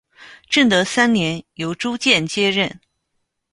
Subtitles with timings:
[0.49, 2.79] 正德三年由朱鉴接任。